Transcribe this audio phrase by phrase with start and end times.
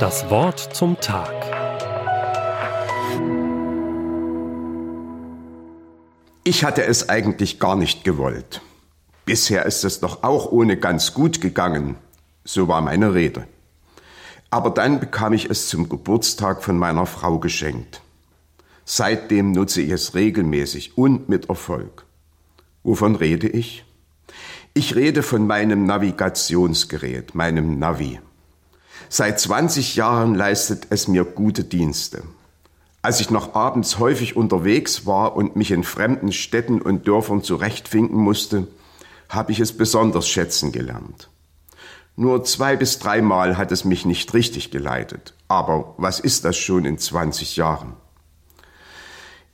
[0.00, 1.32] Das Wort zum Tag.
[6.44, 8.60] Ich hatte es eigentlich gar nicht gewollt.
[9.24, 11.96] Bisher ist es doch auch ohne ganz gut gegangen.
[12.44, 13.46] So war meine Rede.
[14.50, 18.02] Aber dann bekam ich es zum Geburtstag von meiner Frau geschenkt.
[18.84, 22.04] Seitdem nutze ich es regelmäßig und mit Erfolg.
[22.82, 23.86] Wovon rede ich?
[24.74, 28.20] Ich rede von meinem Navigationsgerät, meinem Navi.
[29.08, 32.22] Seit 20 Jahren leistet es mir gute Dienste.
[33.02, 38.16] Als ich noch abends häufig unterwegs war und mich in fremden Städten und Dörfern zurechtfinden
[38.16, 38.66] musste,
[39.28, 41.28] habe ich es besonders schätzen gelernt.
[42.16, 45.34] Nur zwei bis dreimal hat es mich nicht richtig geleitet.
[45.48, 47.94] Aber was ist das schon in 20 Jahren?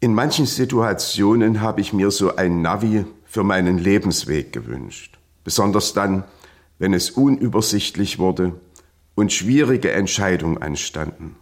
[0.00, 5.18] In manchen Situationen habe ich mir so ein Navi für meinen Lebensweg gewünscht.
[5.42, 6.24] Besonders dann,
[6.78, 8.52] wenn es unübersichtlich wurde
[9.14, 11.36] und schwierige Entscheidungen anstanden.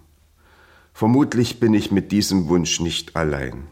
[0.93, 3.67] Vermutlich bin ich mit diesem Wunsch nicht allein.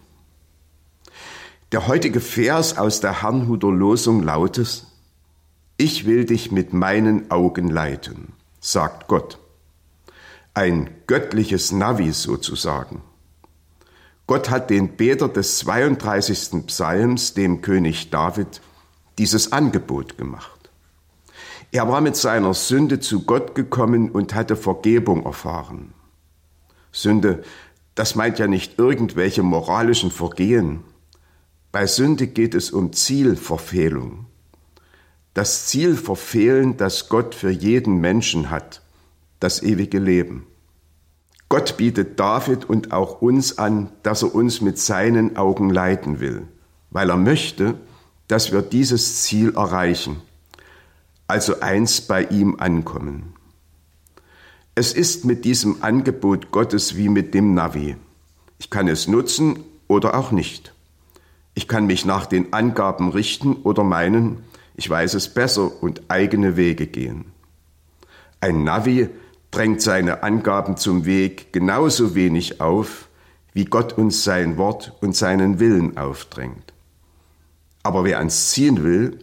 [1.72, 4.86] Der heutige Vers aus der Herrnhuter Losung lautet,
[5.76, 9.38] Ich will dich mit meinen Augen leiten, sagt Gott.
[10.52, 13.02] Ein göttliches Navi sozusagen.
[14.26, 16.66] Gott hat den Beter des 32.
[16.66, 18.60] Psalms, dem König David,
[19.18, 20.59] dieses Angebot gemacht.
[21.72, 25.94] Er war mit seiner Sünde zu Gott gekommen und hatte Vergebung erfahren.
[26.90, 27.44] Sünde,
[27.94, 30.82] das meint ja nicht irgendwelche moralischen Vergehen,
[31.72, 34.26] bei Sünde geht es um Zielverfehlung.
[35.34, 38.82] Das Ziel verfehlen, das Gott für jeden Menschen hat,
[39.38, 40.48] das ewige Leben.
[41.48, 46.48] Gott bietet David und auch uns an, dass er uns mit seinen Augen leiten will,
[46.90, 47.76] weil er möchte,
[48.26, 50.20] dass wir dieses Ziel erreichen,
[51.30, 53.34] also einst bei ihm ankommen.
[54.74, 57.94] Es ist mit diesem Angebot Gottes wie mit dem Navi.
[58.58, 60.74] Ich kann es nutzen oder auch nicht.
[61.54, 64.42] Ich kann mich nach den Angaben richten oder meinen,
[64.74, 67.26] ich weiß es besser und eigene Wege gehen.
[68.40, 69.08] Ein Navi
[69.52, 73.08] drängt seine Angaben zum Weg genauso wenig auf,
[73.52, 76.72] wie Gott uns sein Wort und seinen Willen aufdrängt.
[77.84, 79.20] Aber wer ans Ziehen will,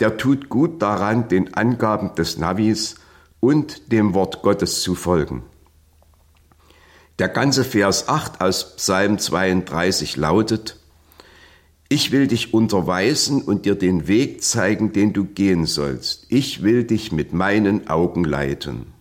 [0.00, 2.96] der tut gut daran, den Angaben des Navis
[3.40, 5.42] und dem Wort Gottes zu folgen.
[7.18, 10.76] Der ganze Vers 8 aus Psalm 32 lautet,
[11.88, 16.26] ich will dich unterweisen und dir den Weg zeigen, den du gehen sollst.
[16.28, 18.92] Ich will dich mit meinen Augen leiten.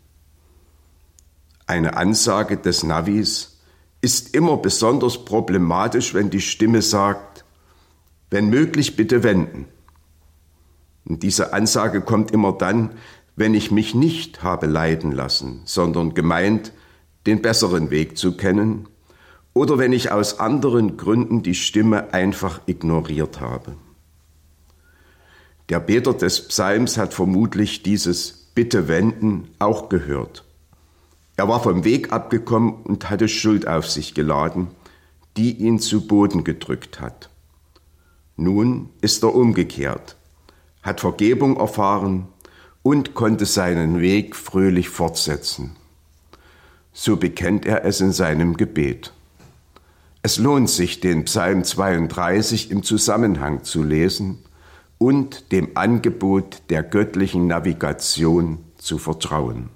[1.65, 3.57] Eine Ansage des Navis
[3.99, 7.43] ist immer besonders problematisch, wenn die Stimme sagt,
[8.29, 9.65] wenn möglich bitte wenden.
[11.07, 12.91] Und diese Ansage kommt immer dann,
[13.35, 16.73] wenn ich mich nicht habe leiten lassen, sondern gemeint,
[17.25, 18.87] den besseren Weg zu kennen
[19.53, 23.75] oder wenn ich aus anderen Gründen die Stimme einfach ignoriert habe.
[25.69, 30.45] Der Beter des Psalms hat vermutlich dieses Bitte wenden auch gehört.
[31.35, 34.67] Er war vom Weg abgekommen und hatte Schuld auf sich geladen,
[35.35, 37.29] die ihn zu Boden gedrückt hat.
[38.37, 40.15] Nun ist er umgekehrt,
[40.87, 42.27] hat Vergebung erfahren
[42.81, 45.75] und konnte seinen Weg fröhlich fortsetzen.
[46.93, 49.13] So bekennt er es in seinem Gebet.
[50.23, 54.39] Es lohnt sich, den Psalm 32 im Zusammenhang zu lesen
[54.97, 59.69] und dem Angebot der göttlichen Navigation zu vertrauen.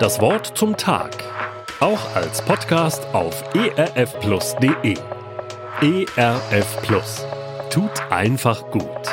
[0.00, 1.24] Das Wort zum Tag.
[1.80, 4.96] Auch als Podcast auf erfplus.de.
[5.80, 7.26] ERF Plus.
[7.76, 9.05] Tut einfach gut.